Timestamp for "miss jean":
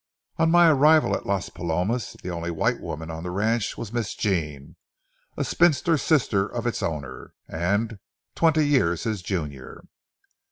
3.93-4.75